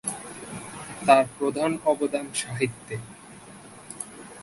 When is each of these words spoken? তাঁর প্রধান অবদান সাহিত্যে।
তাঁর 1.05 1.25
প্রধান 1.37 1.71
অবদান 1.85 2.25
সাহিত্যে। 2.33 2.95